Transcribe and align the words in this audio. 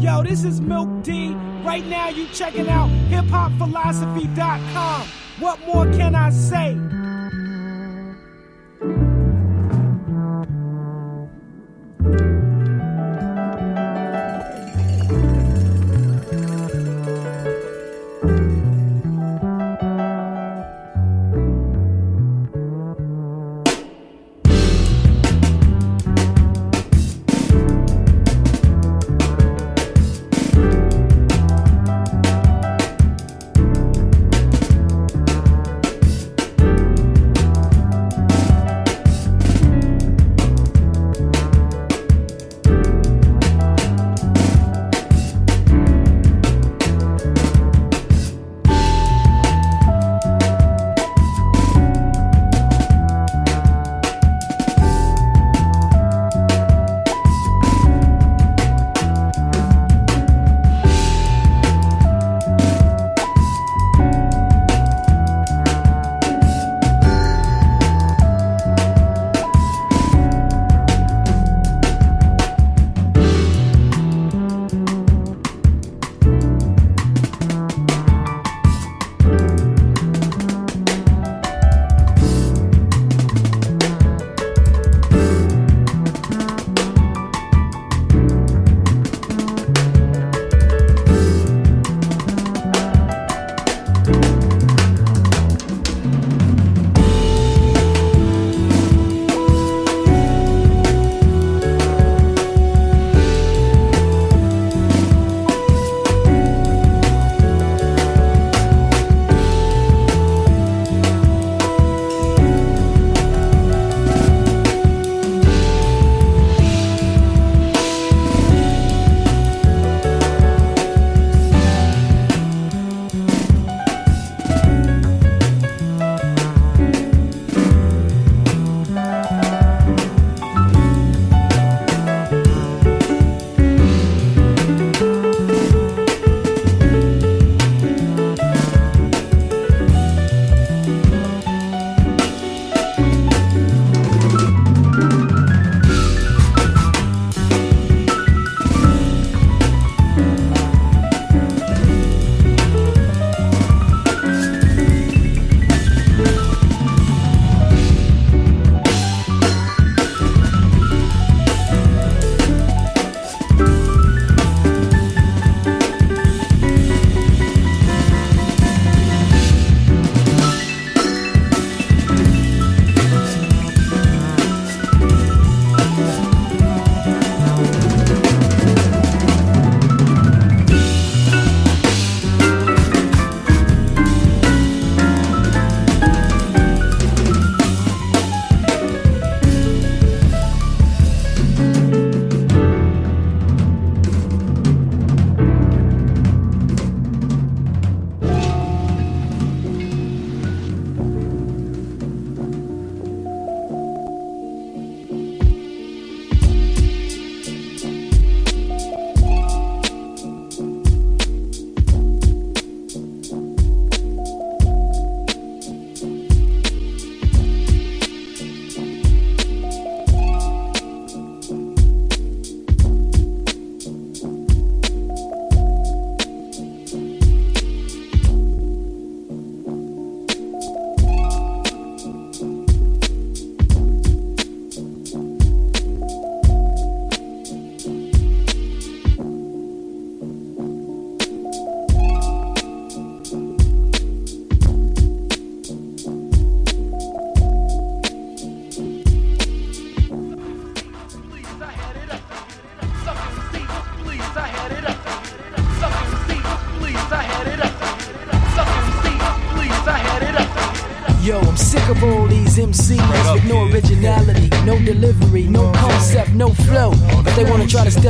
Yo, 0.00 0.22
this 0.22 0.44
is 0.44 0.62
Milk 0.62 0.88
D. 1.02 1.34
Right 1.62 1.84
now, 1.84 2.08
you 2.08 2.26
checking 2.28 2.70
out 2.70 2.88
hiphopphilosophy.com. 3.10 5.06
What 5.40 5.60
more 5.66 5.84
can 5.92 6.14
I 6.14 6.30
say? 6.30 6.74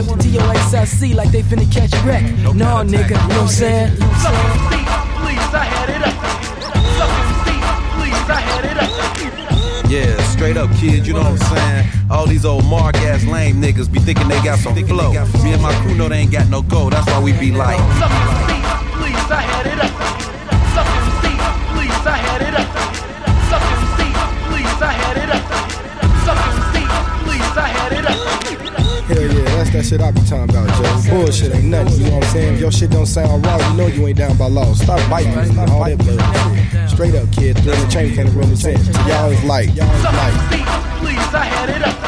Step 0.03 0.19
to 0.19 0.29
DOXIC 0.29 1.15
like 1.15 1.31
they 1.31 1.43
finna 1.43 1.71
catch 1.73 1.93
a 1.93 2.07
wreck. 2.07 2.23
No, 2.55 2.83
nigga, 2.85 3.11
you 3.11 3.17
know 3.17 3.29
what 3.29 3.43
I'm 3.43 3.49
saying? 3.49 3.97
Yeah, 9.91 10.17
straight 10.29 10.57
up, 10.57 10.71
kid, 10.77 11.07
you 11.07 11.13
know 11.13 11.23
what 11.23 11.33
I'm 11.33 11.39
saying? 11.39 11.89
All 12.11 12.27
these 12.27 12.45
old 12.45 12.65
mark 12.67 12.95
ass 12.97 13.25
lame 13.25 13.61
niggas 13.61 13.93
be 13.93 13.99
thinking 13.99 14.29
they 14.29 14.41
got 14.43 14.59
some 14.59 14.75
flow. 14.87 15.11
Me 15.43 15.53
and 15.53 15.63
my 15.63 15.75
crew 15.83 15.95
know 15.95 16.09
they 16.09 16.19
ain't 16.19 16.33
got 16.33 16.49
no 16.49 16.63
go, 16.63 16.91
that's 16.91 17.07
why 17.07 17.21
we 17.21 17.33
be 17.33 17.51
like. 17.51 17.79
Hell 17.81 19.67
yeah, 19.67 20.00
that's 29.73 29.91
that 29.91 29.97
shit 29.97 30.01
I 30.01 30.11
be 30.11 30.21
talking 30.21 30.51
about, 30.51 30.69
Joe. 30.77 31.11
Bullshit 31.11 31.55
ain't 31.55 31.65
nothing, 31.65 32.01
you 32.01 32.11
know 32.11 32.17
what 32.17 32.25
I'm 32.25 32.31
saying? 32.33 32.55
If 32.55 32.61
your 32.61 32.73
shit 32.73 32.91
don't 32.91 33.07
sound 33.07 33.45
right, 33.47 33.71
you 33.71 33.77
know 33.77 33.87
you 33.87 34.07
ain't 34.07 34.19
down 34.19 34.37
by 34.37 34.47
law. 34.47 34.73
Stop 34.75 34.99
biting 35.11 35.33
all 35.71 35.85
that 35.85 35.99
bullshit. 35.99 36.91
Straight 36.91 37.15
up, 37.15 37.31
kid, 37.33 37.57
the 37.59 37.89
chain 37.91 38.15
can't 38.15 38.31
ruin 38.31 38.51
the 38.51 38.57
sense. 38.57 38.87
Y'all 39.07 39.31
is 39.31 39.43
light, 39.45 39.73
y'all 39.75 39.89
is. 39.89 40.03
Please, 41.01 41.35
I 41.35 41.45
had 41.45 41.71
it 41.71 41.83
up. 41.87 42.00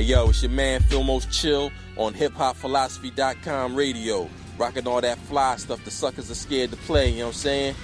Yo, 0.00 0.30
it's 0.30 0.42
your 0.42 0.50
man 0.50 0.80
Philmos 0.82 1.30
Chill 1.30 1.70
on 1.96 2.14
hiphopphilosophy.com 2.14 3.74
radio. 3.76 4.28
Rocking 4.58 4.86
all 4.86 5.00
that 5.00 5.18
fly 5.18 5.56
stuff 5.56 5.84
the 5.84 5.90
suckers 5.90 6.30
are 6.30 6.34
scared 6.34 6.70
to 6.70 6.76
play, 6.78 7.10
you 7.10 7.18
know 7.18 7.26
what 7.26 7.28
I'm 7.28 7.34
saying? 7.34 7.74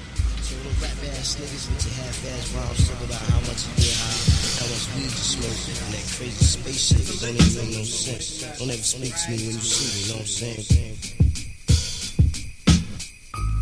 So 0.40 0.56
the 0.56 0.68
rap 0.80 0.92
ass 1.12 1.36
niggas 1.36 1.68
with 1.68 1.84
your 1.84 1.94
half 2.00 2.24
ass 2.24 2.54
rhymes 2.54 2.88
talk 2.88 3.00
about 3.04 3.20
how 3.28 3.40
much 3.40 3.68
you 3.68 3.74
get 3.84 3.96
high, 4.00 4.64
how 4.64 4.68
much 4.72 4.84
weed 4.96 5.12
you 5.12 5.20
smoke, 5.28 5.60
and 5.84 5.92
that 5.92 6.06
crazy 6.16 6.44
space 6.44 7.20
don't 7.20 7.36
even 7.36 7.68
make 7.68 7.76
no 7.76 7.84
sense. 7.84 8.58
Don't 8.58 8.70
ever 8.70 8.80
speak 8.80 9.12
to 9.12 9.30
me 9.30 9.36
when 9.44 9.56
you 9.56 9.60
see 9.60 9.84
me, 9.92 10.00
you 10.00 10.08
know 10.08 10.14
what 10.16 10.24
I'm 10.24 10.32
saying? 10.32 10.64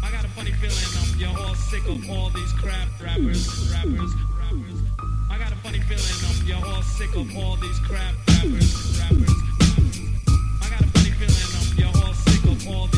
I 0.03 0.11
got 0.13 0.25
a 0.25 0.29
funny 0.39 0.53
feeling 0.63 0.91
um, 1.03 1.11
you're 1.19 1.35
all 1.35 1.55
sick 1.55 1.83
of 1.89 2.11
all 2.11 2.31
these 2.31 2.53
crap 2.55 2.87
rappers, 3.03 3.43
rappers, 3.75 4.13
rappers. 5.79 6.07
I 6.07 6.31
got 6.31 6.41
a 6.41 6.41
funny 6.41 6.41
feeling 6.41 6.41
um, 6.41 6.47
you're 6.47 6.75
all 6.75 6.83
sick 6.83 7.15
of 7.17 7.37
all 7.37 7.57
these 7.57 7.79
crap 7.81 8.15
rappers, 8.29 9.01
rappers. 9.01 9.35
I 10.63 10.71
got 10.71 10.81
a 10.81 10.89
funny 10.91 11.11
feeling 11.11 11.53
um, 11.57 11.69
you're 11.77 12.05
all 12.05 12.15
sick 12.15 12.45
of 12.45 12.69
all 12.69 12.96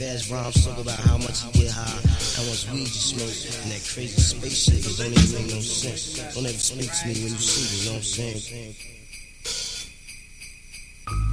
rhymes 0.00 0.66
talk 0.66 0.78
about 0.78 0.98
how 1.00 1.16
much 1.16 1.44
you 1.44 1.64
get 1.64 1.72
high, 1.72 1.88
how 2.36 2.44
much 2.44 2.68
weed 2.70 2.84
you 2.84 3.00
smoke, 3.00 3.32
and 3.64 3.72
that 3.72 3.80
crazy 3.80 4.20
space 4.20 4.68
shit 4.68 4.84
don't 4.84 5.08
even 5.08 5.32
make 5.32 5.54
no 5.54 5.60
sense. 5.60 6.20
Don't 6.34 6.44
ever 6.44 6.52
speak 6.52 6.92
to 6.92 7.02
me 7.08 7.14
when 7.24 7.32
you 7.32 7.40
see 7.40 7.64
me, 7.64 7.80
you 7.80 7.88
know 7.88 7.96
what 7.96 8.04
I'm 8.04 8.04
saying? 8.04 8.76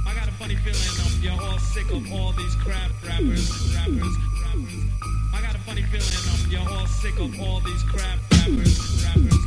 I 0.06 0.14
got 0.14 0.28
a 0.28 0.32
funny 0.40 0.56
feeling 0.56 0.80
you're 1.20 1.36
all 1.36 1.58
sick 1.58 1.90
of 1.92 2.12
all 2.12 2.32
these 2.32 2.54
crap 2.56 2.90
rappers, 3.04 3.52
rappers, 3.76 4.16
rappers. 4.48 4.84
I 5.34 5.40
got 5.44 5.54
a 5.54 5.62
funny 5.68 5.82
feeling 5.92 6.48
you're 6.48 6.64
all 6.64 6.86
sick 6.86 7.18
of 7.20 7.40
all 7.40 7.60
these 7.60 7.82
crap 7.84 8.16
rappers, 8.32 9.04
rappers, 9.04 9.43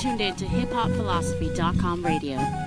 tuned 0.00 0.20
in 0.20 0.34
to 0.36 0.44
hiphopphilosophy.com 0.44 2.04
radio. 2.04 2.57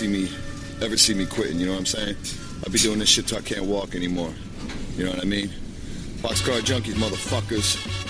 See 0.00 0.08
me, 0.08 0.30
ever 0.80 0.96
see 0.96 1.12
me 1.12 1.26
quitting. 1.26 1.60
You 1.60 1.66
know 1.66 1.72
what 1.72 1.80
I'm 1.80 1.86
saying? 1.86 2.16
I'll 2.64 2.72
be 2.72 2.78
doing 2.78 2.98
this 3.00 3.10
shit 3.10 3.26
till 3.26 3.36
I 3.36 3.42
can't 3.42 3.66
walk 3.66 3.94
anymore. 3.94 4.32
You 4.96 5.04
know 5.04 5.10
what 5.10 5.20
I 5.20 5.26
mean? 5.26 5.50
Boxcar 6.22 6.60
junkies, 6.60 6.94
motherfuckers. 6.94 8.09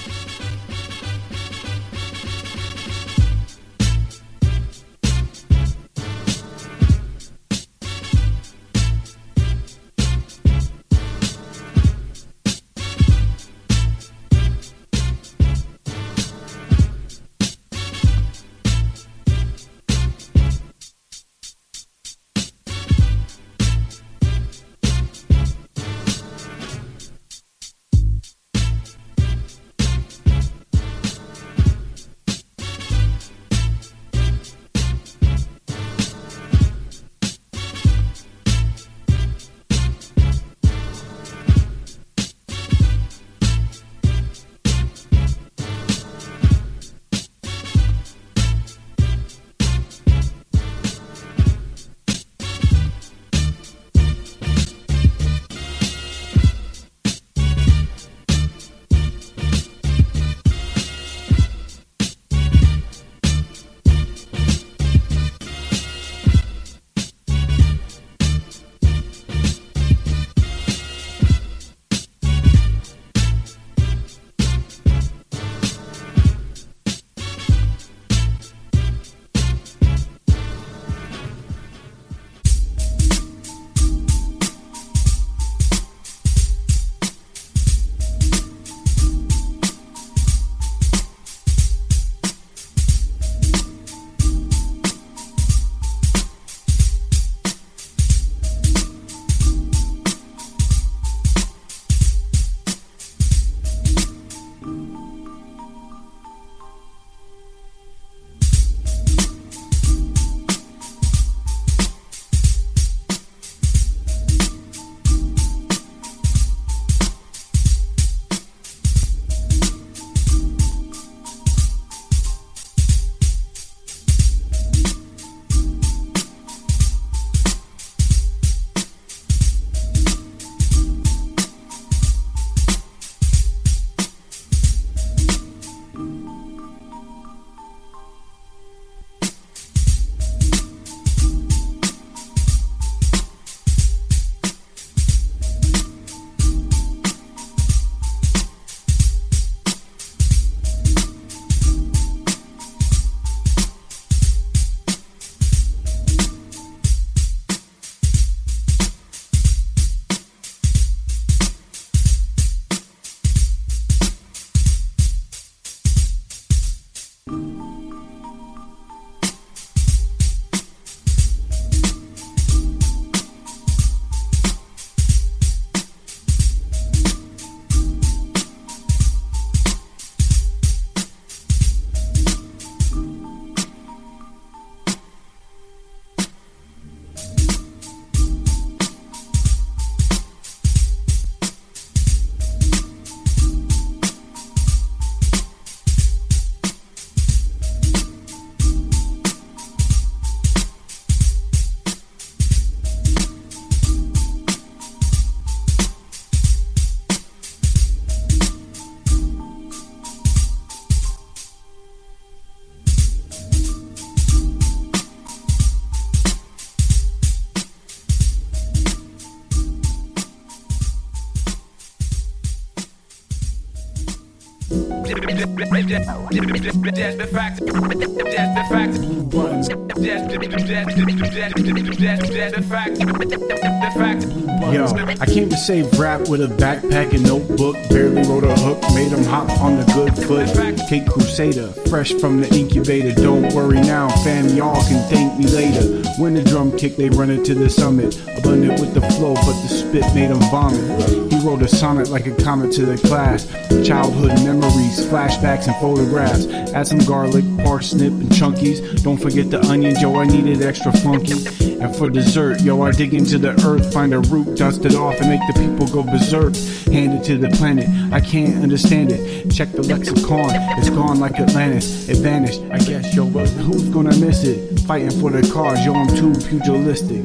Yo, 234.72 234.86
I 235.20 235.26
came 235.26 235.48
to 235.50 235.56
save 235.56 235.98
rap 235.98 236.28
with 236.28 236.40
a 236.40 236.46
backpack 236.46 237.12
and 237.12 237.22
notebook. 237.24 237.76
Barely 237.90 238.22
wrote 238.22 238.44
a 238.44 238.54
hook, 238.60 238.80
made 238.94 239.12
him 239.12 239.24
hop 239.24 239.50
on 239.60 239.76
the 239.76 239.84
good 239.92 240.16
foot. 240.26 240.48
Cape 240.88 241.06
Crusader, 241.06 241.68
fresh 241.88 242.12
from 242.14 242.40
the 242.40 242.48
incubator. 242.54 243.12
Don't 243.20 243.52
worry 243.54 243.80
now, 243.80 244.08
fam, 244.22 244.48
y'all 244.48 244.82
can 244.86 245.06
thank 245.10 245.38
me 245.38 245.46
later. 245.46 246.08
When 246.20 246.34
the 246.34 246.42
drum 246.42 246.76
kick, 246.76 246.96
they 246.96 247.10
run 247.10 247.30
it 247.30 247.44
to 247.46 247.54
the 247.54 247.68
summit. 247.68 248.18
Abundant 248.38 248.80
with 248.80 248.94
the 248.94 249.02
flow, 249.12 249.34
but 249.34 249.60
the 249.62 249.68
spit 249.68 250.14
made 250.14 250.30
him 250.30 250.40
vomit. 250.50 251.29
Wrote 251.42 251.62
a 251.62 251.68
sonnet 251.68 252.10
like 252.10 252.26
a 252.26 252.36
comet 252.36 252.70
to 252.72 252.84
the 252.84 252.98
class. 253.08 253.46
Childhood 253.86 254.34
memories, 254.44 255.04
flashbacks, 255.06 255.66
and 255.68 255.76
photographs. 255.76 256.46
Add 256.74 256.86
some 256.86 256.98
garlic, 256.98 257.44
parsnip, 257.64 258.12
and 258.12 258.28
chunkies. 258.30 259.02
Don't 259.02 259.16
forget 259.16 259.50
the 259.50 259.58
onions, 259.62 260.02
yo, 260.02 260.16
I 260.16 260.26
need 260.26 260.46
it 260.46 260.62
extra 260.62 260.92
funky. 260.92 261.32
And 261.80 261.96
for 261.96 262.10
dessert, 262.10 262.60
yo, 262.60 262.82
I 262.82 262.92
dig 262.92 263.14
into 263.14 263.38
the 263.38 263.52
earth, 263.66 263.90
find 263.90 264.12
a 264.12 264.18
root, 264.20 264.58
dust 264.58 264.84
it 264.84 264.94
off, 264.94 265.18
and 265.18 265.30
make 265.30 265.40
the 265.46 265.58
people 265.58 265.86
go 265.88 266.02
berserk. 266.02 266.54
Hand 266.92 267.14
it 267.14 267.24
to 267.24 267.38
the 267.38 267.48
planet, 267.56 267.88
I 268.12 268.20
can't 268.20 268.62
understand 268.62 269.10
it. 269.10 269.50
Check 269.50 269.72
the 269.72 269.82
lexicon, 269.82 270.50
it's 270.78 270.90
gone 270.90 271.20
like 271.20 271.40
Atlantis. 271.40 272.08
It 272.08 272.18
vanished, 272.18 272.60
I 272.70 272.78
guess, 272.78 273.14
yo, 273.14 273.26
but 273.26 273.48
who's 273.48 273.88
gonna 273.88 274.16
miss 274.18 274.44
it? 274.44 274.78
Fighting 274.80 275.18
for 275.18 275.30
the 275.30 275.40
cause, 275.50 275.84
yo, 275.86 275.94
I'm 275.94 276.08
too 276.08 276.34
pugilistic. 276.48 277.24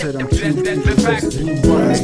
I 0.00 0.02
said 0.02 0.16
I'm 0.16 0.28
too 0.30 0.62
pugilistic. 0.62 1.42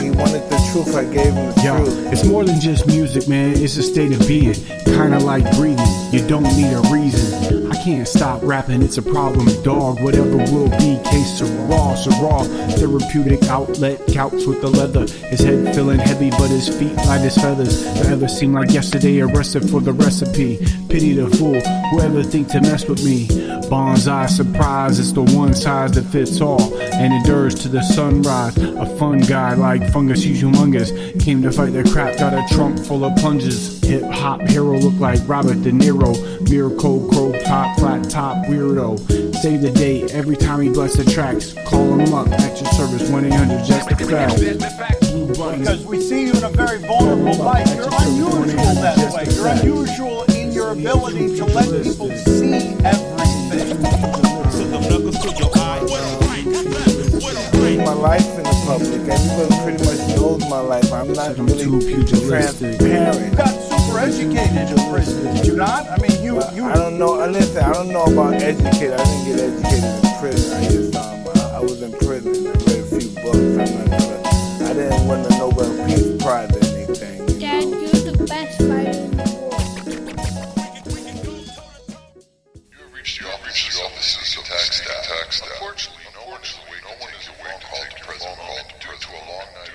He 0.03 0.11
wanted 0.11 0.51
the 0.51 0.71
truth, 0.71 0.95
I 0.95 1.05
gave 1.05 1.33
him 1.33 1.47
the 1.55 1.63
Yo, 1.65 1.79
truth. 1.79 2.13
it's 2.13 2.25
more 2.27 2.45
than 2.45 2.61
just 2.61 2.87
music, 2.87 3.27
man. 3.27 3.53
It's 3.57 3.79
a 3.79 3.83
state 3.83 4.13
of 4.13 4.29
being. 4.29 4.86
Kinda 4.97 5.19
like 5.21 5.45
breathing. 5.57 5.87
You 6.11 6.27
don't 6.27 6.45
need 6.57 6.73
a 6.73 6.81
reason. 6.91 7.71
I 7.71 7.77
can't 7.85 8.09
stop 8.09 8.41
rapping, 8.43 8.81
it's 8.81 8.97
a 8.97 9.03
problem, 9.03 9.47
dog. 9.63 10.01
Whatever 10.01 10.39
will 10.39 10.71
be, 10.71 10.99
case 11.05 11.43
of 11.43 11.69
raw, 11.69 11.95
so 11.95 12.11
raw. 12.23 12.43
Therapeutic 12.79 13.43
outlet, 13.45 14.01
couch 14.07 14.33
with 14.47 14.63
the 14.63 14.69
leather. 14.69 15.07
His 15.29 15.41
head 15.41 15.75
feeling 15.75 15.99
heavy, 15.99 16.31
but 16.31 16.49
his 16.49 16.69
feet 16.69 16.97
light 16.97 17.21
as 17.21 17.37
feathers. 17.37 17.85
Forever 18.01 18.27
seemed 18.27 18.55
like 18.55 18.71
yesterday, 18.71 19.21
arrested 19.21 19.69
for 19.69 19.81
the 19.81 19.93
recipe. 19.93 20.59
Pity 20.89 21.13
the 21.13 21.29
fool, 21.37 21.61
whoever 21.91 22.23
think 22.23 22.49
to 22.49 22.61
mess 22.63 22.87
with 22.87 23.05
me. 23.05 23.27
Bonsai 23.69 24.29
surprise, 24.31 24.99
it's 24.99 25.13
the 25.13 25.23
one 25.37 25.55
size 25.55 25.93
that 25.93 26.05
fits 26.05 26.41
all. 26.41 26.75
And 26.81 27.13
endures 27.13 27.55
to 27.57 27.69
the 27.69 27.83
sunrise. 27.83 28.57
A 28.57 28.87
fun 28.97 29.19
guy 29.19 29.55
like 29.55 29.93
fungus, 29.93 30.23
he's 30.23 30.43
humongous. 30.43 30.91
Came 31.23 31.43
to 31.43 31.53
fight 31.53 31.75
the 31.75 31.85
crap, 31.85 32.17
got 32.17 32.33
a 32.33 32.55
trunk 32.55 32.83
full 32.83 33.05
of 33.05 33.15
plunges. 33.17 33.85
Hip 33.85 34.03
hop 34.05 34.41
hero 34.43 34.86
look 34.87 35.01
like 35.01 35.21
Robert 35.29 35.63
De 35.63 35.73
Niro. 35.73 36.15
Miracle, 36.49 37.09
crow 37.09 37.33
top, 37.45 37.79
flat 37.79 38.09
top, 38.09 38.37
weirdo. 38.47 38.99
Save 39.35 39.63
the 39.63 39.71
day 39.71 40.05
every 40.05 40.37
time 40.37 40.61
he 40.61 40.69
bless 40.69 40.95
the 40.95 41.05
tracks. 41.05 41.55
Call 41.67 41.99
him 41.99 42.15
up 42.15 42.29
at 42.29 42.61
your 42.61 42.71
service 42.73 43.11
1 43.11 43.25
800 43.25 43.65
just 43.65 43.91
a 43.91 43.97
fact. 43.97 45.01
Because 45.59 45.85
we 45.85 46.01
see 46.01 46.27
you 46.27 46.33
in 46.33 46.45
a 46.45 46.51
very 46.51 46.79
vulnerable 46.79 47.37
light. 47.45 47.67
You're 47.75 47.89
unusual 47.91 48.75
that 48.77 49.13
way. 49.13 49.27
You're 49.35 49.49
unusual 49.49 50.23
in 50.35 50.53
your 50.53 50.71
ability 50.71 51.37
to 51.37 51.45
let 51.47 51.83
people 51.83 52.11
see 52.11 52.55
everything. 52.85 53.17
my 57.85 57.93
life 57.93 58.27
in 58.39 58.43
the 58.43 58.63
public. 58.65 59.01
Everybody 59.09 59.63
pretty 59.63 59.85
much 59.85 60.17
knows 60.17 60.41
my 60.49 60.61
life. 60.61 60.93
I'm 60.93 61.13
not 61.13 61.37
really 61.37 62.05
transparent. 62.05 63.66
You 63.97 64.03
got 64.03 64.13
super 64.13 64.29
educated 64.29 64.79
in 64.79 64.93
prison, 64.93 65.35
did 65.35 65.47
you 65.47 65.57
not? 65.57 65.89
I 65.89 65.97
mean, 65.97 66.23
you. 66.23 66.35
you 66.53 66.65
I 66.67 66.75
don't 66.75 66.99
know. 66.99 67.17
Listen, 67.29 67.65
I 67.65 67.73
don't 67.73 67.89
know 67.89 68.05
about 68.05 68.35
educated. 68.35 68.93
I 68.93 69.05
didn't 69.05 69.25
get 69.25 69.41
educated 69.41 70.05
in 70.05 70.19
prison. 70.21 70.53
I 70.53 70.69
just 70.69 70.97
um, 70.97 71.29
I, 71.29 71.57
I 71.57 71.61
was 71.61 71.81
in 71.81 71.93
prison. 71.93 72.47
I 72.47 72.51
read 72.51 72.77
a 72.77 72.87
few 72.93 73.09
books. 73.25 73.37
I'm 73.37 73.89
not 73.89 73.99
gonna. 73.99 74.69
I 74.69 74.73
didn't 74.75 75.09
win 75.09 75.23
the 75.23 75.31
Nobel 75.41 75.87
Peace 75.87 76.23
Prize 76.23 76.53
or 76.53 76.61
anything. 76.77 77.41
Dad, 77.41 77.65
you're 77.65 78.13
the 78.13 78.25
best 78.29 78.59
fighter 78.61 79.01
in 79.01 79.17
the 79.17 79.25
world. 79.41 79.65
reached 82.93 83.23
the 83.23 83.29
offices 83.33 83.81
of 83.81 83.97
the 83.97 84.03
city 84.03 84.45
tax 84.45 84.77
staff. 84.77 85.09
Unfortunately, 85.57 86.05
no 86.13 86.21
one 86.31 86.43
is 86.45 86.53
awake. 86.69 86.85
No 86.85 86.93
one 87.01 87.13
is 87.17 87.29
awake 87.33 87.61
to 87.65 87.69
take 87.73 87.97
your 87.97 88.13
phone 88.21 88.37
call 88.37 88.61
due 88.77 88.93
to 88.93 89.09
a 89.09 89.23
long 89.25 89.49
night. 89.57 89.66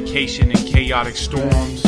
Vacation 0.00 0.50
in 0.50 0.58
chaotic 0.58 1.16
storms. 1.16 1.82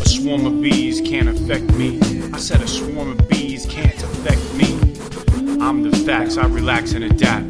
A 0.00 0.08
swarm 0.08 0.46
of 0.46 0.62
bees 0.62 1.02
can't 1.02 1.28
affect 1.28 1.64
me. 1.74 2.00
I 2.32 2.38
said 2.38 2.62
a 2.62 2.66
swarm 2.66 3.10
of 3.10 3.28
bees 3.28 3.66
can't 3.66 4.02
affect 4.02 4.42
me. 4.54 4.72
I'm 5.60 5.82
the 5.82 5.94
facts, 6.06 6.38
I 6.38 6.46
relax 6.46 6.94
and 6.94 7.04
adapt. 7.04 7.44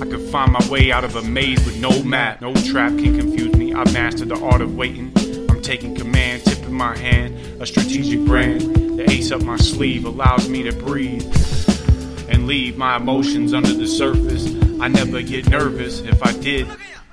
I 0.00 0.06
can 0.06 0.24
find 0.28 0.52
my 0.52 0.64
way 0.68 0.92
out 0.92 1.02
of 1.02 1.16
a 1.16 1.22
maze 1.22 1.64
with 1.66 1.80
no 1.80 2.04
map. 2.04 2.40
No 2.40 2.54
trap 2.54 2.92
can 2.98 3.18
confuse 3.18 3.52
me. 3.56 3.74
I've 3.74 3.92
mastered 3.92 4.28
the 4.28 4.38
art 4.38 4.60
of 4.60 4.76
waiting. 4.76 5.10
I'm 5.50 5.60
taking 5.60 5.96
command, 5.96 6.44
tip 6.44 6.62
in 6.62 6.74
my 6.74 6.96
hand, 6.96 7.36
a 7.60 7.66
strategic 7.66 8.24
brand. 8.26 8.60
The 8.96 9.10
ace 9.10 9.32
up 9.32 9.42
my 9.42 9.56
sleeve 9.56 10.04
allows 10.04 10.48
me 10.48 10.62
to 10.62 10.72
breathe 10.72 11.26
and 12.28 12.46
leave 12.46 12.76
my 12.76 12.94
emotions 12.94 13.52
under 13.52 13.72
the 13.72 13.88
surface. 13.88 14.46
I 14.80 14.86
never 14.86 15.20
get 15.20 15.48
nervous. 15.48 15.98
If 15.98 16.22
I 16.22 16.30
did, 16.34 16.68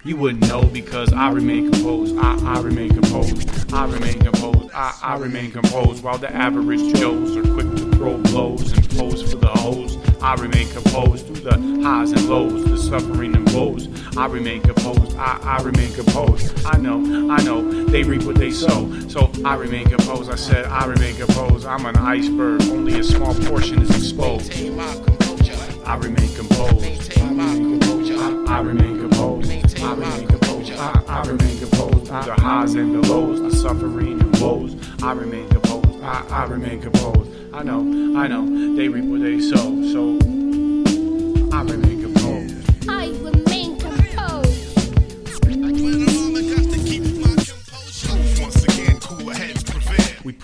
you 0.06 0.16
wouldn't 0.16 0.48
know 0.48 0.62
because 0.62 1.12
I 1.14 1.32
remain 1.32 1.72
composed. 1.72 2.16
I, 2.18 2.38
I 2.58 2.62
remain 2.62 2.94
composed. 2.94 3.74
I 3.74 3.86
remain 3.86 4.20
composed. 4.20 4.72
I, 4.72 4.96
I 5.02 5.18
remain 5.18 5.52
composed. 5.52 6.04
While 6.04 6.20
the 6.20 6.32
average 6.32 6.94
Joes 6.94 7.36
are 7.36 7.42
quick 7.42 7.72
to 7.76 7.92
throw 7.98 8.18
blows 8.20 8.72
and 8.72 8.88
pose 8.92 9.24
for 9.32 9.38
the 9.38 9.48
hoes, 9.48 9.98
I 10.22 10.36
remain 10.36 10.70
composed 10.70 11.26
through 11.26 11.42
the 11.42 11.58
highs 11.84 12.12
and 12.12 12.30
lows, 12.30 12.66
the 12.66 12.78
suffering 12.78 13.36
and 13.36 13.52
woes. 13.52 13.90
I 14.16 14.28
remain 14.28 14.62
composed. 14.62 15.18
I, 15.18 15.40
I 15.42 15.64
remain 15.64 15.92
composed. 15.94 16.64
I 16.66 16.78
know, 16.78 17.32
I 17.32 17.42
know, 17.42 17.86
they 17.86 18.04
reap 18.04 18.24
what 18.24 18.36
they 18.36 18.52
sow. 18.52 18.92
So 19.10 19.32
I 19.44 19.56
remain 19.56 19.90
composed. 19.90 20.30
I 20.32 20.36
said 20.36 20.66
I 20.66 20.86
remain 20.86 21.16
composed. 21.16 21.66
I'm 21.66 21.86
an 21.88 21.98
iceberg. 21.98 22.62
Only 22.64 23.00
a 23.00 23.04
small 23.04 23.34
portion 23.34 23.82
is 23.82 23.90
exposed. 23.90 24.54
I 24.54 25.98
remain 25.98 26.36
composed. 26.36 27.18
I 27.18 27.28
remain 27.28 27.80
composed. 27.80 28.12
I, 28.12 28.58
I 28.58 28.62
remain 28.62 29.00
composed. 29.00 29.05
I 29.86 29.94
remain 29.94 30.28
composed. 30.28 30.72
I, 30.72 31.04
I 31.08 31.22
remain 31.28 31.60
composed. 31.60 32.06
The 32.08 32.34
highs 32.34 32.74
and 32.74 32.96
the 32.96 33.08
lows, 33.08 33.40
the 33.40 33.52
suffering 33.52 34.20
and 34.20 34.42
woes. 34.42 34.76
I 35.04 35.12
remain 35.12 35.48
composed. 35.50 36.02
I, 36.02 36.26
I 36.30 36.46
remain 36.46 36.82
composed. 36.82 37.30
I 37.54 37.62
know, 37.62 37.80
I 38.18 38.28
know, 38.28 38.76
they 38.76 38.90
reap 38.90 39.06
what 39.06 39.22
they 39.22 39.40
sow. 39.40 39.56
So 39.94 40.18
I 41.56 41.62
remain 41.62 41.95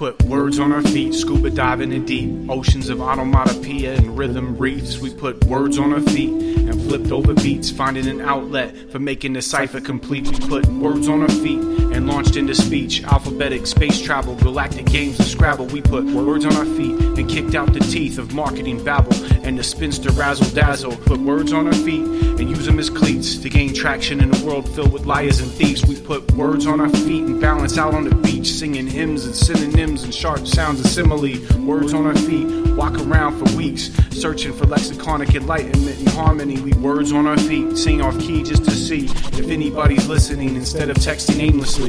put 0.01 0.23
words 0.23 0.57
on 0.57 0.71
our 0.71 0.81
feet, 0.81 1.13
scuba 1.13 1.51
diving 1.51 1.91
in 1.91 2.03
deep 2.03 2.49
oceans 2.49 2.89
of 2.89 2.99
onomatopoeia 2.99 3.93
and 3.93 4.17
rhythm 4.17 4.57
reefs. 4.57 4.97
We 4.97 5.13
put 5.13 5.45
words 5.45 5.77
on 5.77 5.93
our 5.93 6.01
feet 6.01 6.31
and 6.31 6.73
flipped 6.89 7.11
over 7.11 7.35
beats, 7.35 7.69
finding 7.69 8.07
an 8.07 8.19
outlet 8.19 8.75
for 8.91 8.97
making 8.97 9.33
the 9.33 9.43
cipher 9.43 9.79
complete. 9.79 10.27
We 10.27 10.39
put 10.47 10.65
words 10.65 11.07
on 11.07 11.21
our 11.21 11.29
feet 11.29 11.80
and 11.91 12.07
launched 12.07 12.35
into 12.35 12.55
speech, 12.55 13.03
alphabetic 13.03 13.67
space 13.67 14.01
travel, 14.01 14.35
galactic 14.35 14.85
games 14.85 15.19
and 15.19 15.27
Scrabble. 15.27 15.65
We 15.65 15.81
put 15.81 16.05
words 16.05 16.45
on 16.45 16.53
our 16.55 16.65
feet 16.65 16.99
and 17.01 17.29
kicked 17.29 17.55
out 17.55 17.73
the 17.73 17.79
teeth 17.79 18.17
of 18.17 18.33
marketing 18.33 18.83
babble 18.83 19.13
and 19.43 19.57
the 19.57 19.63
spinster 19.63 20.11
razzle 20.11 20.49
dazzle. 20.55 20.95
Put 20.97 21.19
words 21.19 21.51
on 21.51 21.67
our 21.67 21.73
feet 21.73 22.03
and 22.03 22.49
use 22.49 22.65
them 22.65 22.79
as 22.79 22.89
cleats 22.89 23.37
to 23.37 23.49
gain 23.49 23.73
traction 23.73 24.21
in 24.21 24.35
a 24.35 24.45
world 24.45 24.69
filled 24.75 24.93
with 24.93 25.05
liars 25.05 25.39
and 25.39 25.51
thieves. 25.51 25.83
We 25.85 25.99
put 25.99 26.31
words 26.33 26.67
on 26.67 26.79
our 26.79 26.89
feet 26.89 27.23
and 27.23 27.41
balance 27.41 27.77
out 27.77 27.93
on 27.93 28.03
the 28.03 28.15
beach, 28.15 28.47
singing 28.47 28.87
hymns 28.87 29.25
and 29.25 29.35
synonyms 29.35 30.03
and 30.03 30.13
sharp 30.13 30.45
sounds 30.45 30.79
of 30.79 30.87
simile. 30.87 31.39
Words 31.65 31.93
on 31.93 32.05
our 32.05 32.15
feet, 32.15 32.47
walk 32.75 32.99
around 32.99 33.39
for 33.39 33.57
weeks, 33.57 33.89
searching 34.11 34.53
for 34.53 34.65
lexiconic 34.65 35.33
enlightenment 35.35 35.97
and 35.97 36.09
harmony. 36.09 36.61
We 36.61 36.73
words 36.73 37.11
on 37.11 37.25
our 37.25 37.37
feet, 37.37 37.77
sing 37.77 38.01
off 38.01 38.19
key 38.19 38.43
just 38.43 38.65
to 38.65 38.71
see 38.71 39.05
if 39.05 39.49
anybody's 39.49 40.07
listening 40.07 40.55
instead 40.55 40.89
of 40.89 40.97
texting 40.97 41.39
aimlessly. 41.39 41.80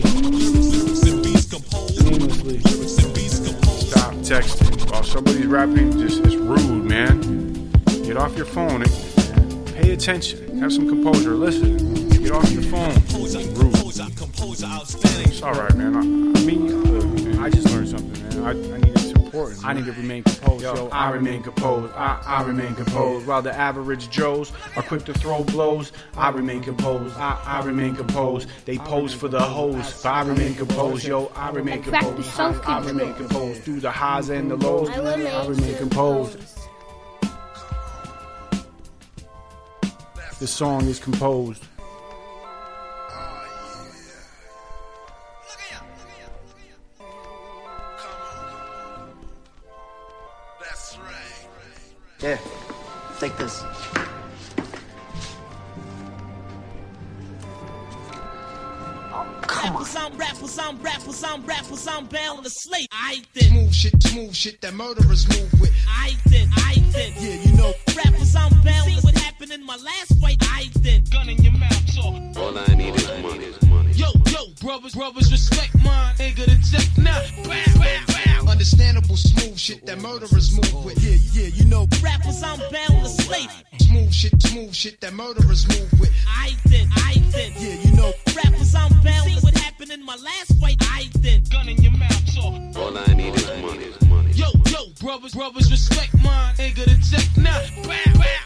Stop 3.91 4.15
texting 4.25 4.91
while 4.91 5.03
somebody's 5.03 5.47
rapping. 5.47 5.93
Just 6.01 6.25
it's 6.25 6.37
rude, 6.37 6.85
man. 6.85 7.71
Get 8.03 8.17
off 8.17 8.37
your 8.37 8.47
phone. 8.47 8.85
Pay 9.75 9.93
attention. 9.93 10.59
Have 10.61 10.73
some 10.73 10.89
composure. 10.89 11.35
Listen. 11.35 12.09
Get 12.09 12.31
off 12.33 12.51
your 12.53 12.63
phone. 12.63 12.95
Rude. 13.55 13.73
It's 15.43 15.43
all 15.43 15.55
right, 15.55 15.75
man. 15.77 15.97
I, 15.97 16.01
I 16.01 16.45
mean, 16.45 17.39
I 17.41 17.51
just 17.51 17.69
learned 17.71 17.89
something, 17.89 18.23
man. 18.29 18.45
I, 18.45 18.51
I 18.51 18.79
need 18.79 18.97
it's 18.97 19.12
important. 19.33 19.65
I 19.65 19.73
need 19.73 19.87
to 19.87 19.93
remain 19.93 20.23
composed. 20.25 20.63
Yo, 20.63 20.89
I 20.89 21.11
remain 21.11 21.43
composed. 21.43 21.93
I, 21.95 22.23
I 22.27 22.43
remain 22.43 22.75
composed. 22.75 23.27
While 23.27 23.43
the 23.43 23.55
average 23.55 24.11
Joes 24.11 24.53
are 24.77 24.83
quick 24.83 25.05
to 25.07 25.15
throw 25.15 25.43
blows, 25.45 25.93
I 26.17 26.29
remain 26.29 26.63
composed. 26.63 27.17
I, 27.17 27.41
I 27.45 27.65
remain 27.65 27.97
composed. 27.97 28.49
They 28.67 28.77
pose 28.79 29.15
for 29.15 29.29
the 29.29 29.41
hoes, 29.41 30.03
but 30.03 30.11
I 30.11 30.23
remain 30.23 30.55
composed. 30.55 31.05
Yo, 31.05 31.33
I 31.35 31.51
remain 31.51 31.83
composed. 31.83 32.29
I, 32.39 32.61
I 32.65 32.85
remain 32.85 33.15
composed. 33.15 33.63
Through 33.63 33.81
the 33.81 33.91
highs 33.91 34.29
and 34.29 34.51
the 34.51 34.57
lows, 34.57 34.91
I 34.91 34.97
remain, 34.99 35.27
I 35.27 35.47
remain 35.47 35.77
composed. 35.77 36.39
The 40.41 40.47
song 40.47 40.87
is 40.87 40.99
composed. 40.99 41.65
Here, 52.23 52.39
take 53.19 53.37
this. 53.37 53.65
Rappers, 59.65 59.97
I'm 59.97 60.17
rappers, 60.17 60.59
I'm 60.59 60.81
rappers, 60.81 61.25
I'm 61.25 61.45
rappers, 61.45 61.89
I'm 61.89 62.07
bound 62.07 62.45
to 62.45 62.51
slate. 62.51 62.87
I 62.93 63.23
then. 63.35 63.49
Smooth 63.49 63.75
shit, 63.75 64.03
smooth 64.05 64.35
shit 64.37 64.61
that 64.61 64.73
murderers 64.73 65.29
move 65.31 65.61
with. 65.61 65.73
I 65.89 66.13
then, 66.27 66.49
I 66.53 66.77
then. 66.93 67.13
Yeah, 67.19 67.43
you 67.43 67.57
know. 67.57 67.75
Rappers, 67.89 68.37
I'm 68.37 68.53
bound 68.63 68.89
See 68.89 69.01
what 69.01 69.19
happened 69.19 69.51
in 69.51 69.67
my 69.67 69.77
last 69.77 70.21
fight. 70.21 70.37
I 70.43 70.71
then. 70.79 71.03
Gun 71.11 71.29
in 71.29 71.43
your 71.43 71.55
mouth, 71.55 71.91
so. 71.91 72.03
All 72.41 72.57
I 72.57 72.73
need 72.77 72.95
is 72.95 73.63
money. 73.69 73.91
Yo, 73.95 74.13
yo, 74.31 74.47
brothers, 74.61 74.95
brothers, 74.95 75.33
respect 75.33 75.75
mine. 75.83 76.15
Nigga, 76.15 76.45
the 76.47 76.57
check 76.71 76.87
now. 76.99 77.21
Bow, 77.43 77.83
bow, 77.83 78.07
bow. 78.07 78.12
Understandable 78.53 79.17
smooth 79.17 79.59
shit 79.59 79.87
that 79.87 79.99
murderers 80.03 80.53
move 80.53 80.85
with. 80.85 81.03
Yeah, 81.03 81.17
yeah, 81.33 81.49
you 81.49 81.65
know. 81.65 81.87
Rappers, 82.03 82.43
I'm 82.43 82.59
bound 82.59 83.03
to 83.03 83.09
slate. 83.09 83.49
Smooth 83.81 84.13
shit, 84.13 84.43
smooth 84.43 84.75
shit 84.75 85.01
that 85.01 85.15
murderers 85.15 85.67
move 85.69 85.91
with. 85.99 86.13
I 86.29 86.55
then, 86.67 86.87
I 86.93 87.15
then. 87.31 87.53
Yeah, 87.57 87.81
you 87.81 87.97
know. 87.97 88.13
Rappers, 88.37 88.75
I'm 88.75 88.93
bound 89.01 89.31
See 89.31 89.41
what 89.41 89.57
happened 89.57 89.91
in 89.91 90.05
my 90.05 90.17
last 90.17 90.61
fight. 90.61 90.77
I 90.83 91.09
then. 91.21 91.43
Gun 91.51 91.67
in 91.67 91.83
your 91.83 91.93
mouth, 91.93 92.29
so. 92.29 92.43
All 92.79 92.99
I 92.99 93.15
need 93.15 93.35
is 93.35 93.49
money. 93.63 94.33
Yo, 94.35 94.49
yo, 94.67 94.85
brothers, 95.01 95.33
brothers, 95.33 95.71
respect 95.71 96.13
mine. 96.23 96.55
Nigga, 96.57 96.85
the 96.85 96.99
check 97.11 97.27
now. 97.39 97.59
Bow, 97.85 97.89
bow, 97.89 98.19
bow. 98.19 98.42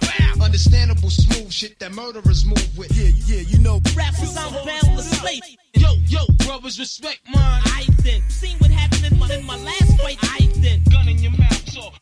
Understandable 0.57 1.11
smooth 1.11 1.53
shit 1.53 1.79
that 1.81 1.93
murderers 1.93 2.47
move 2.47 2.79
with. 2.79 2.91
Yeah, 2.97 3.11
yeah, 3.27 3.43
you 3.43 3.59
know. 3.59 3.79
Rappers, 3.95 4.35
I'm 4.39 4.55
bound 4.55 4.97
to 4.97 5.03
slate. 5.03 5.45
Yo, 5.75 5.93
yo, 6.07 6.21
brothers, 6.47 6.79
respect 6.79 7.21
mine. 7.29 7.61
I 7.67 7.85
then. 8.03 8.23
Seen 8.31 8.57
what 8.57 8.71
happened 8.71 9.05
in 9.05 9.19
my, 9.19 9.29
in 9.35 9.45
my 9.45 9.59
last 9.59 10.01
fight. 10.01 10.17
I 10.23 10.49
then. 10.57 10.83
Gun 10.91 11.09
in 11.09 11.19
your 11.19 11.33
mouth, 11.33 11.69
so. 11.69 11.93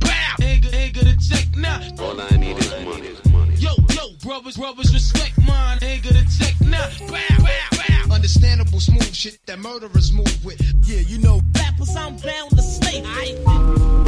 Bow. 0.00 0.34
Nigga, 0.40 0.70
nigga, 0.72 1.00
the 1.04 1.14
check 1.28 1.44
now. 1.58 1.78
All 2.02 2.18
I 2.18 2.30
need 2.38 2.56
is 2.56 2.72
money. 3.26 3.54
Yo, 3.56 3.74
yo, 3.92 4.14
brothers, 4.22 4.56
brothers, 4.56 4.90
respect 4.94 5.36
mine. 5.46 5.78
Nigga, 5.80 6.08
the 6.08 6.24
check 6.40 6.58
now. 6.62 6.88
Understandable 8.10 8.80
smooth 8.80 9.14
shit 9.14 9.44
that 9.44 9.58
murderers 9.58 10.10
move 10.10 10.42
with. 10.42 10.58
Yeah, 10.86 11.00
you 11.00 11.18
know. 11.18 11.42
Rappers, 11.54 11.94
I'm 11.94 12.16
bound 12.16 12.50
to 12.52 12.62
slate. 12.62 13.04
I 13.04 13.34
jaw 13.44 14.04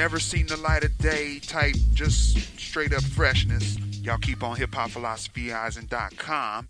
never 0.00 0.18
seen 0.18 0.46
the 0.46 0.56
light 0.56 0.82
of 0.82 0.96
day 0.96 1.38
type, 1.40 1.74
just 1.92 2.38
straight 2.58 2.94
up 2.94 3.02
freshness. 3.02 3.76
Y'all 4.02 4.16
keep 4.16 4.42
on 4.42 4.56
hip 4.56 4.74
hop 4.74 4.88
philosophyizing.com. 4.88 6.68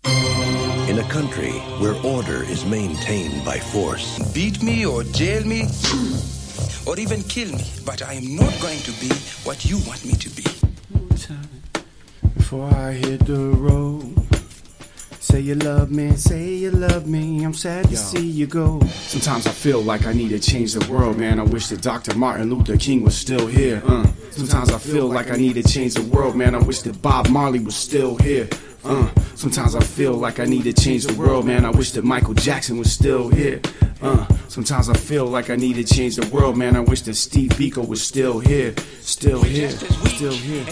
In 0.89 0.99
a 0.99 1.07
country 1.07 1.53
where 1.79 1.95
order 2.03 2.43
is 2.43 2.65
maintained 2.65 3.45
by 3.45 3.57
force, 3.57 4.19
Beat 4.33 4.61
me 4.61 4.85
or 4.85 5.03
jail 5.03 5.45
me 5.45 5.61
or 6.85 6.99
even 6.99 7.23
kill 7.23 7.49
me, 7.55 7.63
but 7.85 8.01
I 8.01 8.15
am 8.15 8.35
not 8.35 8.53
going 8.59 8.79
to 8.79 8.91
be 8.99 9.07
what 9.45 9.63
you 9.63 9.77
want 9.87 10.03
me 10.03 10.15
to 10.15 10.29
be. 10.31 10.43
Before 12.35 12.69
I 12.73 12.91
hit 12.91 13.25
the 13.25 13.51
road, 13.67 14.20
say 15.31 15.39
you 15.39 15.55
love 15.55 15.91
me, 15.91 16.13
say 16.17 16.55
you 16.55 16.71
love 16.71 17.07
me. 17.07 17.45
I'm 17.45 17.53
sad 17.53 17.87
to 17.87 17.95
see 17.95 18.25
you 18.25 18.47
go. 18.47 18.81
Sometimes 19.07 19.47
I 19.47 19.51
feel 19.51 19.81
like 19.81 20.05
I 20.05 20.11
need 20.11 20.29
to 20.29 20.39
change 20.39 20.73
the 20.73 20.91
world, 20.91 21.17
man. 21.17 21.39
I 21.39 21.43
wish 21.43 21.67
that 21.67 21.81
Dr. 21.81 22.17
Martin 22.17 22.49
Luther 22.49 22.75
King 22.75 23.01
was 23.01 23.17
still 23.17 23.47
here. 23.47 23.81
Uh. 23.85 24.05
Sometimes 24.31 24.71
I 24.71 24.77
feel 24.77 25.07
like 25.07 25.31
I 25.31 25.37
need 25.37 25.53
to 25.53 25.63
change 25.63 25.93
the 25.93 26.03
world, 26.03 26.35
man. 26.35 26.53
I 26.53 26.57
wish 26.57 26.81
that 26.81 27.01
Bob 27.01 27.29
Marley 27.29 27.59
was 27.59 27.77
still 27.77 28.17
here. 28.17 28.49
Uh. 28.83 29.09
Sometimes 29.35 29.73
I 29.73 29.79
feel 29.79 30.13
like 30.13 30.41
I 30.41 30.45
need 30.45 30.63
to 30.65 30.73
change 30.73 31.05
the 31.05 31.13
world, 31.13 31.45
man. 31.45 31.63
I 31.63 31.69
wish 31.69 31.91
that 31.91 32.03
Michael 32.03 32.33
Jackson 32.33 32.77
was 32.77 32.91
still 32.91 33.29
here. 33.29 33.61
Uh. 34.01 34.25
Sometimes 34.51 34.89
I 34.89 34.95
feel 34.95 35.27
like 35.27 35.49
I 35.49 35.55
need 35.55 35.75
to 35.75 35.83
change 35.85 36.17
the 36.17 36.27
world, 36.27 36.57
man. 36.57 36.75
I 36.75 36.81
wish 36.81 37.03
that 37.03 37.13
Steve 37.13 37.51
Biko 37.51 37.87
was 37.87 38.03
still 38.05 38.39
here, 38.39 38.75
still 38.99 39.41
here, 39.41 39.69
still 39.69 40.33
here. 40.33 40.65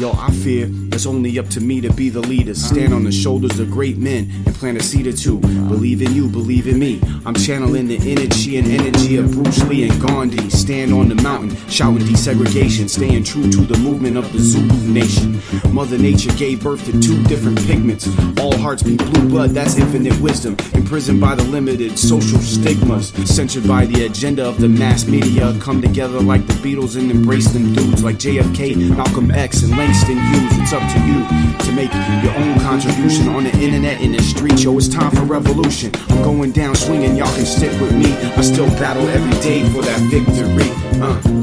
Yo, 0.00 0.10
I 0.18 0.32
fear 0.42 0.68
it's 0.90 1.06
only 1.06 1.38
up 1.38 1.48
to 1.50 1.60
me 1.60 1.80
to 1.80 1.92
be 1.92 2.08
the 2.08 2.20
leader. 2.20 2.54
Stand 2.54 2.92
on 2.92 3.04
the 3.04 3.12
shoulders 3.12 3.60
of 3.60 3.70
great 3.70 3.98
men 3.98 4.32
and 4.46 4.54
plant 4.56 4.78
a 4.78 4.82
seed 4.82 5.06
or 5.06 5.12
two. 5.12 5.38
Believe 5.38 6.02
in 6.02 6.12
you, 6.12 6.28
believe 6.28 6.66
in 6.66 6.80
me. 6.80 7.00
I'm 7.24 7.34
channeling 7.34 7.86
the 7.86 7.98
energy 7.98 8.56
and 8.56 8.66
energy 8.66 9.16
of 9.16 9.30
Bruce 9.30 9.62
Lee 9.68 9.88
and 9.88 10.02
Gandhi. 10.02 10.50
Stand 10.50 10.92
on 10.92 11.08
the 11.08 11.14
mountain, 11.14 11.54
shouting 11.68 12.04
desegregation, 12.04 12.90
staying 12.90 13.22
true 13.22 13.48
to 13.48 13.60
the 13.60 13.78
movement 13.78 14.16
of 14.16 14.32
the 14.32 14.40
Zulu 14.40 14.92
nation. 14.92 15.40
Mother 15.72 15.98
Nature 15.98 16.32
gave 16.32 16.64
birth 16.64 16.84
to 16.86 17.00
two 17.00 17.22
different 17.24 17.58
pigments. 17.64 18.08
All 18.40 18.56
hearts 18.58 18.82
beat 18.82 18.98
blue 18.98 19.28
blood, 19.28 19.50
that's 19.50 19.76
infinite 19.78 20.20
wisdom. 20.20 20.56
Imprisoned 20.74 21.20
by 21.20 21.36
the 21.36 21.44
limited 21.44 21.96
social 21.96 22.21
stigmas, 22.22 23.08
censored 23.28 23.66
by 23.66 23.86
the 23.86 24.06
agenda 24.06 24.46
of 24.46 24.60
the 24.60 24.68
mass 24.68 25.06
media. 25.06 25.54
Come 25.60 25.82
together 25.82 26.20
like 26.20 26.46
the 26.46 26.54
Beatles 26.54 26.96
and 26.96 27.10
embrace 27.10 27.48
them 27.52 27.72
dudes 27.74 28.04
like 28.04 28.16
JFK, 28.16 28.96
Malcolm 28.96 29.30
X, 29.30 29.62
and 29.62 29.76
Langston 29.76 30.18
Hughes. 30.18 30.58
It's 30.58 30.72
up 30.72 30.82
to 30.92 30.98
you 31.06 31.22
to 31.66 31.72
make 31.72 31.92
your 32.22 32.34
own 32.34 32.58
contribution 32.60 33.28
on 33.28 33.44
the 33.44 33.52
internet, 33.58 34.00
in 34.00 34.12
the 34.12 34.22
street. 34.22 34.62
Yo, 34.62 34.76
it's 34.76 34.88
time 34.88 35.10
for 35.10 35.22
revolution. 35.22 35.92
I'm 36.08 36.22
going 36.22 36.52
down 36.52 36.74
swinging, 36.74 37.16
y'all 37.16 37.34
can 37.34 37.46
stick 37.46 37.72
with 37.80 37.94
me. 37.94 38.12
I 38.12 38.40
still 38.42 38.68
battle 38.78 39.08
every 39.08 39.40
day 39.40 39.68
for 39.70 39.82
that 39.82 40.00
victory. 40.10 40.70
Uh 41.02 41.42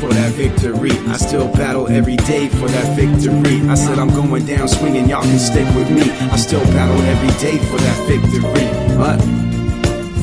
for 0.00 0.12
that 0.12 0.32
victory. 0.32 0.90
I 1.08 1.16
still 1.16 1.48
battle 1.54 1.88
every 1.88 2.16
day 2.16 2.48
for 2.48 2.68
that 2.68 2.96
victory. 2.96 3.66
I 3.68 3.74
said 3.74 3.98
I'm 3.98 4.10
going 4.10 4.44
down 4.44 4.68
swinging, 4.68 5.08
y'all 5.08 5.22
can 5.22 5.38
stick 5.38 5.66
with 5.74 5.90
me. 5.90 6.10
I 6.28 6.36
still 6.36 6.64
battle 6.72 7.00
every 7.02 7.32
day 7.40 7.58
for 7.58 7.78
that 7.78 8.06
victory. 8.06 8.96
What? 8.98 9.43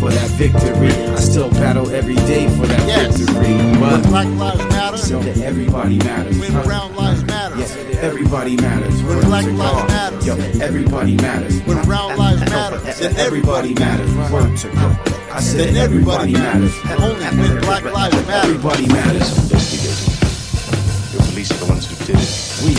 For 0.01 0.09
that 0.09 0.31
victory. 0.31 0.89
I 1.13 1.15
still 1.17 1.51
battle 1.51 1.87
every 1.91 2.15
day 2.25 2.49
for 2.57 2.65
that 2.65 2.87
Yes. 2.87 3.17
victory. 3.17 3.53
But 3.79 4.01
Black 4.09 4.25
Lives 4.29 4.65
Matter. 4.73 4.97
So 4.97 5.19
that 5.19 5.37
everybody 5.37 5.99
matters. 5.99 6.39
When 6.39 6.53
Brown 6.63 6.95
Lives 6.95 7.23
Matter. 7.23 7.55
Yes, 7.59 7.77
everybody 8.01 8.55
matters. 8.57 8.95
When 9.03 9.17
Word 9.17 9.25
Black 9.25 9.45
Lives 9.45 9.61
God. 9.61 9.89
Matter. 9.89 10.25
Yo, 10.25 10.33
everybody 10.59 11.15
matters. 11.17 11.61
When 11.67 11.83
Brown 11.83 12.17
Lives 12.17 12.41
Matter. 12.49 12.79
Then 12.79 13.15
Everybody 13.15 13.75
matters. 13.75 14.09
Word 14.31 14.57
to 14.57 14.69
God. 14.69 14.97
I 15.31 15.39
said 15.39 15.67
Then 15.67 15.77
everybody 15.77 16.33
everybody 16.33 16.33
matters. 16.33 16.73
Only 16.97 17.25
when 17.37 17.61
Black 17.61 17.83
Lives 17.83 18.25
Matter. 18.25 18.47
Everybody 18.47 18.87
matters. 18.87 19.29
the 21.11 21.17
police 21.29 21.51
are 21.51 21.57
the 21.63 21.65
ones 21.69 21.85
who 21.85 21.95
did 22.07 22.17
it. 22.17 22.31
We 22.65 22.73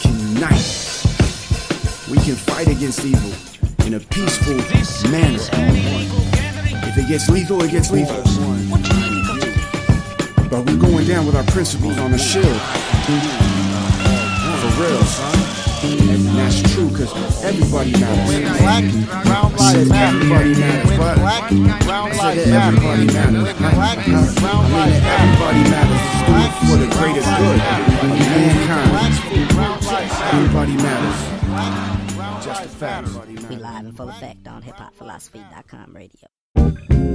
can 0.00 0.18
unite. 0.36 0.64
We 2.08 2.16
can 2.24 2.34
fight 2.34 2.68
against 2.68 3.04
evil 3.04 3.55
in 3.86 3.94
a 3.94 4.00
peaceful 4.00 4.56
manner. 5.10 5.38
If 6.82 6.98
it 6.98 7.06
gets 7.06 7.28
lethal, 7.28 7.62
it 7.62 7.70
gets 7.70 7.92
lethal. 7.92 8.20
But 10.50 10.66
we're 10.66 10.76
going 10.76 11.06
down 11.06 11.24
with 11.24 11.36
our 11.36 11.44
principles 11.44 11.96
on 11.98 12.10
the 12.10 12.18
shield. 12.18 12.60
For 14.58 14.82
real, 14.82 15.02
son. 15.04 15.38
And 15.86 16.26
that's 16.34 16.62
true, 16.74 16.90
cause 16.90 17.14
everybody 17.44 17.92
matters. 17.92 18.26
When 18.26 18.42
black, 18.58 18.84
brown 19.24 19.54
lives 19.54 19.88
matter. 19.88 20.16
everybody 20.16 20.54
matters. 20.58 20.88
When 20.88 20.98
black, 20.98 21.48
brown 21.84 22.10
lives 22.10 22.46
matter. 22.50 22.76
everybody 22.76 23.06
matters. 23.06 23.44
When 23.44 23.70
black, 23.70 24.04
brown 24.04 24.72
lives 24.72 25.00
matter. 25.00 25.22
everybody 25.22 25.62
matters. 25.70 26.02
For 26.66 26.76
the 26.76 26.90
greatest 26.98 27.30
good 27.38 27.60
of 28.02 28.18
mankind. 28.18 29.14
Everybody 30.34 30.74
matters. 30.82 32.05
Just 32.42 32.64
a 32.64 32.68
fact. 32.68 33.08
We 33.48 33.56
live 33.56 33.84
in 33.86 33.92
full 33.92 34.08
effect 34.08 34.46
on 34.48 34.62
hiphopphilosophy.com 34.62 35.94
radio. 35.94 37.05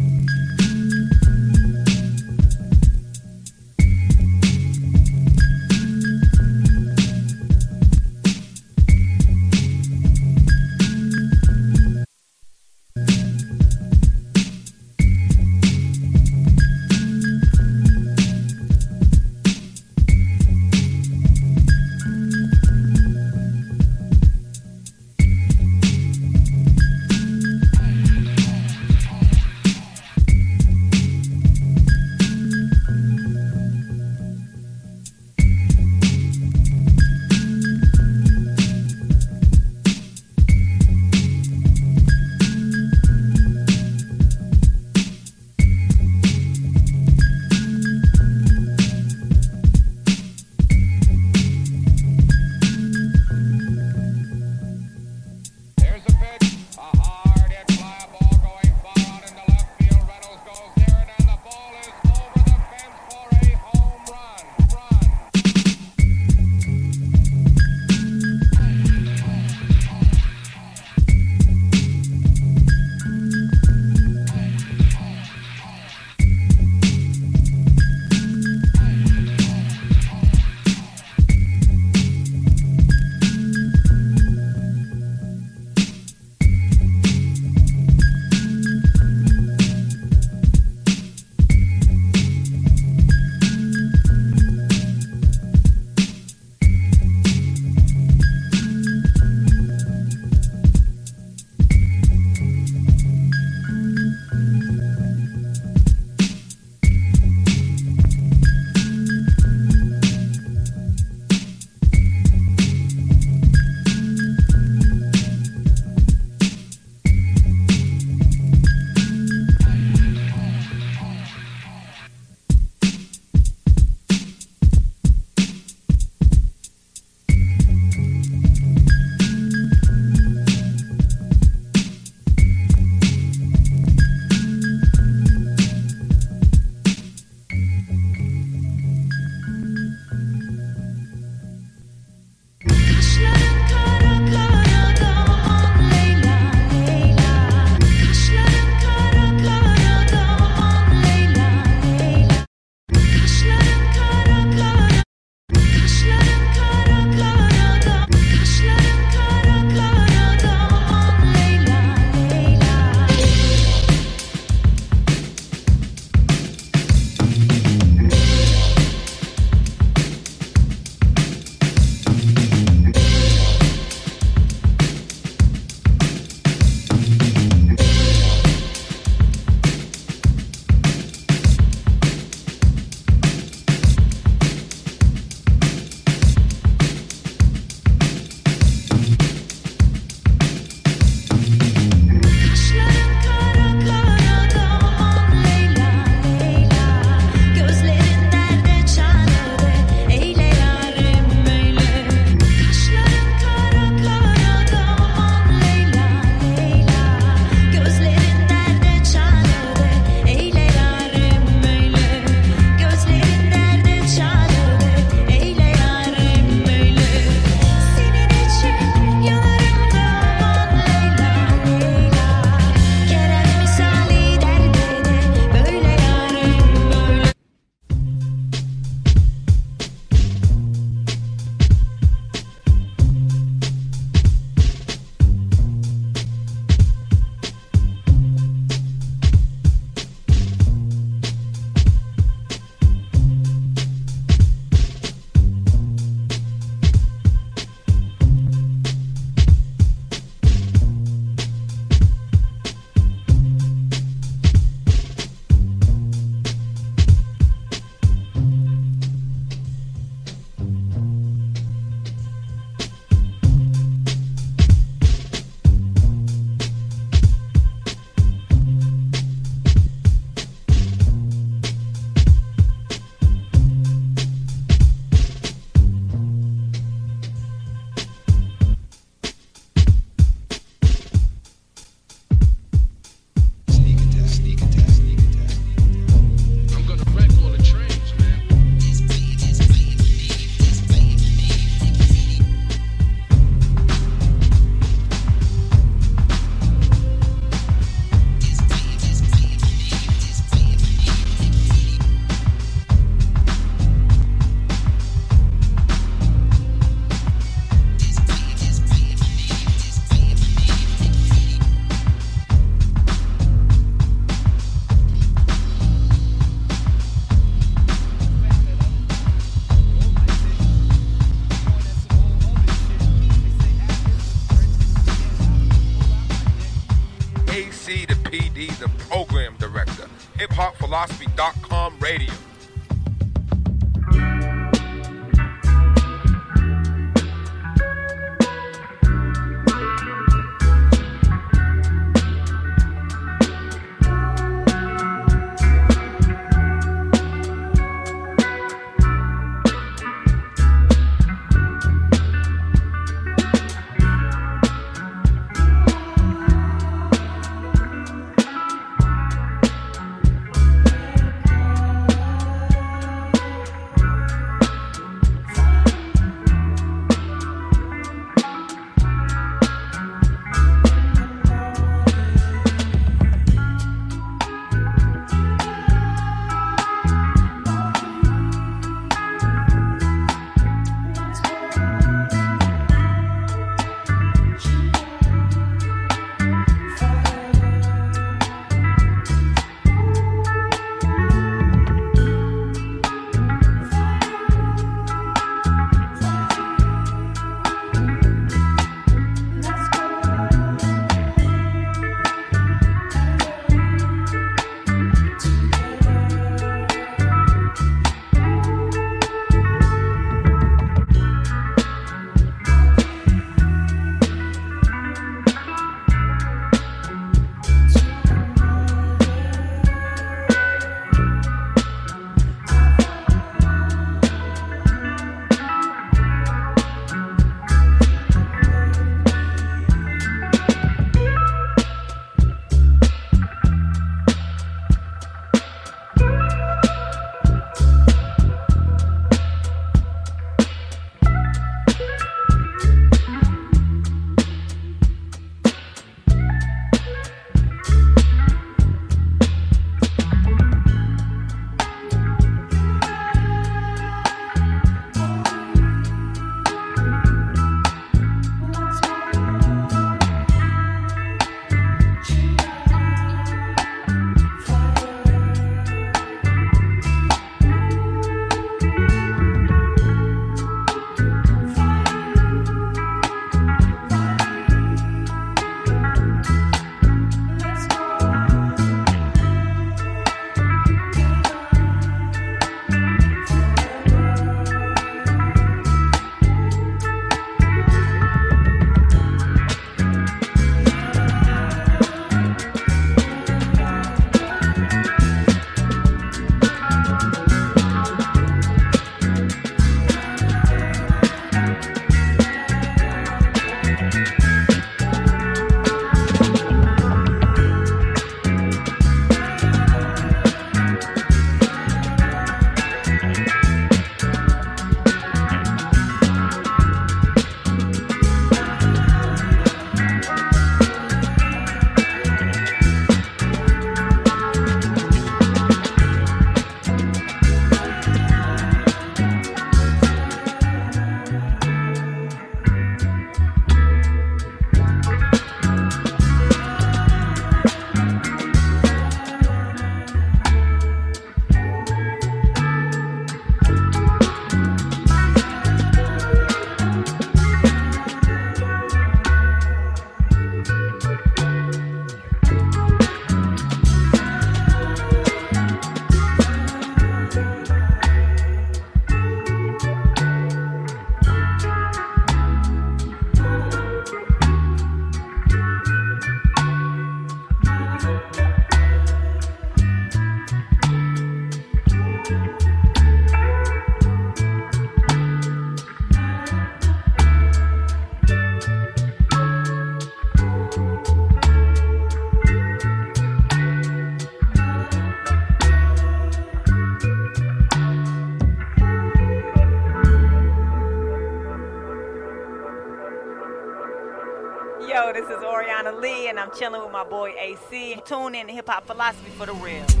AC. 597.71 598.01
Tune 598.05 598.35
in 598.35 598.47
to 598.47 598.53
Hip 598.53 598.67
Hop 598.67 598.85
Philosophy 598.85 599.31
for 599.31 599.45
the 599.45 599.53
real. 599.53 600.00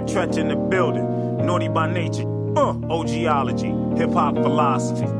Like, 0.00 0.08
Treach 0.08 0.38
in 0.38 0.48
the 0.48 0.56
building? 0.56 1.04
Naughty 1.44 1.68
by 1.68 1.92
nature, 1.92 2.22
uh, 2.56 2.72
OGology, 2.72 3.98
hip 3.98 4.12
hop 4.12 4.34
philosophy. 4.34 5.19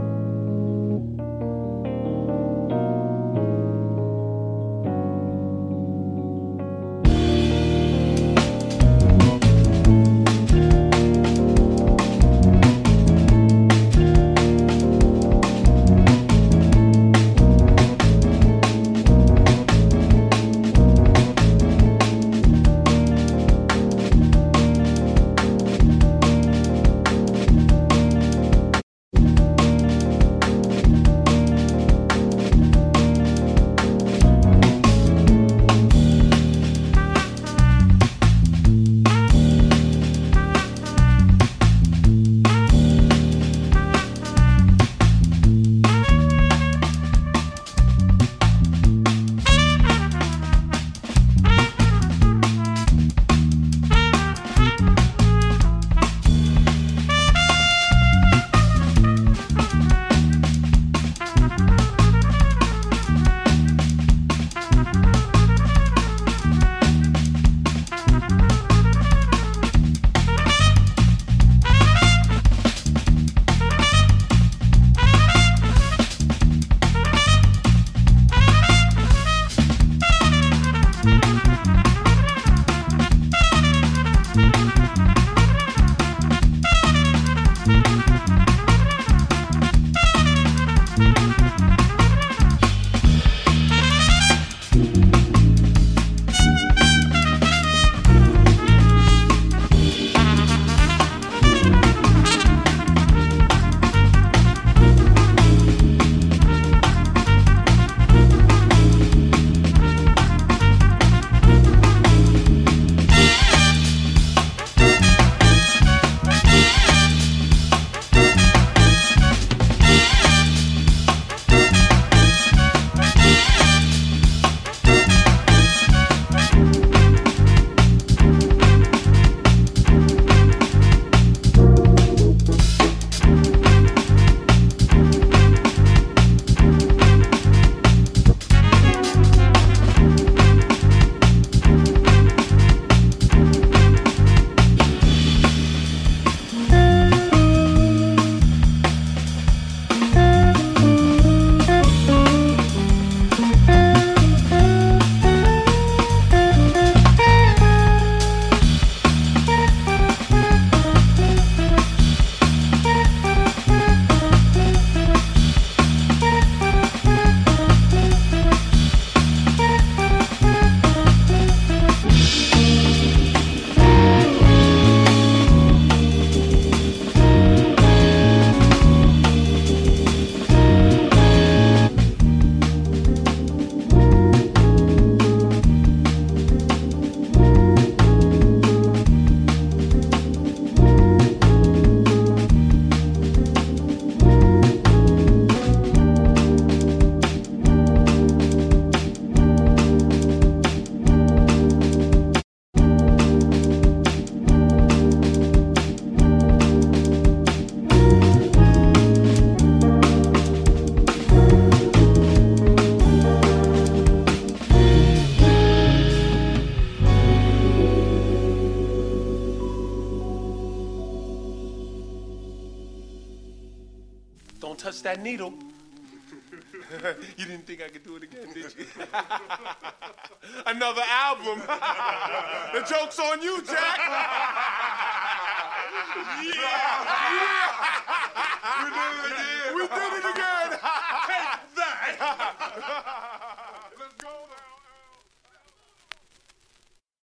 Needle. 225.22 225.52